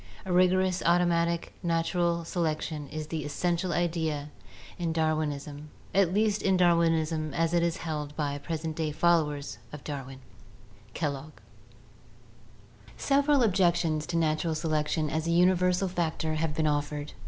A 0.25 0.33
rigorous 0.33 0.81
automatic 0.83 1.53
natural 1.61 2.25
selection 2.25 2.89
is 2.89 3.05
the 3.05 3.23
essential 3.23 3.71
idea 3.71 4.29
in 4.79 4.93
Dar 4.93 5.13
winism, 5.13 5.65
at 5.93 6.11
least 6.11 6.41
in 6.41 6.57
Darwinism 6.57 7.35
as 7.35 7.53
it 7.53 7.61
is 7.61 7.77
held 7.85 8.15
by 8.15 8.33
the 8.33 8.39
present 8.39 8.75
day 8.75 8.91
followers 8.91 9.59
of 9.71 9.83
Darwin" 9.83 10.17
(Kellogg). 10.95 11.33
Several 12.97 13.43
objections 13.43 14.07
to 14.07 14.17
natural 14.17 14.55
selection 14.55 15.07
as 15.07 15.27
a 15.27 15.31
universal 15.31 15.87
factor 15.87 16.33
have 16.33 16.55
been 16.55 16.65
offered. 16.65 17.13